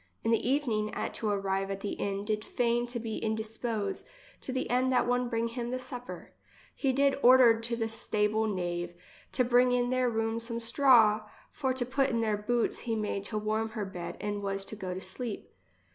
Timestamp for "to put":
11.75-12.09